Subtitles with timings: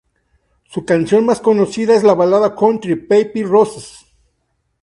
[0.63, 4.03] Su canción más conocida es la balada country "Paper Roses.